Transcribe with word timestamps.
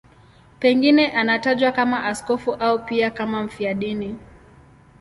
Pengine 0.59 1.11
anatajwa 1.11 1.71
kama 1.71 2.03
askofu 2.03 2.53
au 2.53 2.85
pia 2.85 3.11
kama 3.11 3.43
mfiadini. 3.43 4.15